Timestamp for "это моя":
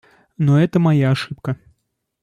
0.59-1.11